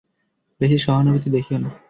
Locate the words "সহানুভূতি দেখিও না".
0.77-1.69